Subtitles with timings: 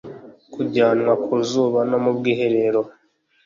[0.53, 2.81] kujyanwa ku zuba no mu bwiherero